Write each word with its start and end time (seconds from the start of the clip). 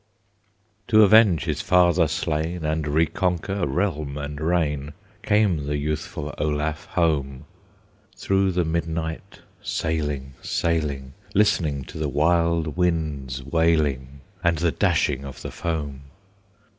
To 0.87 1.03
avenge 1.03 1.43
his 1.43 1.61
father 1.61 2.07
slain, 2.07 2.65
And 2.65 2.87
reconquer 2.87 3.67
realm 3.67 4.17
and 4.17 4.41
reign, 4.41 4.93
Came 5.21 5.67
the 5.67 5.77
youthful 5.77 6.33
Olaf 6.39 6.85
home, 6.85 7.45
Through 8.17 8.53
the 8.53 8.65
midnight 8.65 9.41
sailing, 9.61 10.33
sailing, 10.41 11.13
Listening 11.35 11.83
to 11.83 11.99
the 11.99 12.09
wild 12.09 12.75
wind's 12.75 13.43
wailing, 13.43 14.21
And 14.43 14.57
the 14.57 14.71
dashing 14.71 15.23
of 15.23 15.43
the 15.43 15.51
foam. 15.51 16.01